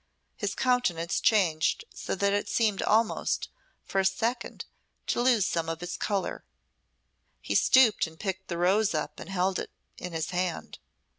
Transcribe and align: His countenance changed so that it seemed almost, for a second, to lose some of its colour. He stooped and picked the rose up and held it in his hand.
His 0.35 0.55
countenance 0.55 1.19
changed 1.21 1.85
so 1.93 2.15
that 2.15 2.33
it 2.33 2.49
seemed 2.49 2.81
almost, 2.81 3.49
for 3.83 3.99
a 3.99 4.05
second, 4.05 4.65
to 5.05 5.21
lose 5.21 5.45
some 5.45 5.69
of 5.69 5.83
its 5.83 5.95
colour. 5.95 6.43
He 7.39 7.53
stooped 7.53 8.07
and 8.07 8.19
picked 8.19 8.47
the 8.47 8.57
rose 8.57 8.95
up 8.95 9.19
and 9.19 9.29
held 9.29 9.59
it 9.59 9.69
in 9.99 10.11
his 10.13 10.31
hand. 10.31 10.79